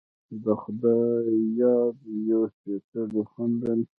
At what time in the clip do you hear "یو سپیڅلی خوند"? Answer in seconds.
2.29-3.53